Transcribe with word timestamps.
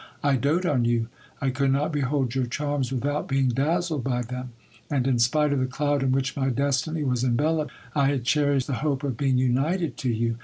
I 0.23 0.35
dote 0.35 0.65
on 0.65 0.83
you: 0.83 1.09
I 1.41 1.51
could 1.51 1.71
not 1.71 1.91
behold 1.93 2.33
your 2.33 2.47
charms 2.47 2.91
without 2.91 3.27
being 3.27 3.49
dazzled 3.49 4.03
by 4.03 4.23
them: 4.23 4.49
and, 4.89 5.05
in 5.05 5.19
spite 5.19 5.53
of 5.53 5.59
the 5.59 5.67
cloud 5.67 6.01
in 6.01 6.11
which 6.11 6.35
my 6.35 6.49
destiny 6.49 7.03
was 7.03 7.23
enveloped, 7.23 7.71
I 7.93 8.07
had 8.07 8.23
cherished 8.23 8.65
the 8.65 8.73
hope 8.81 9.03
of 9.03 9.15
being 9.15 9.37
united 9.37 9.97
to 9.97 10.09
you. 10.09 10.37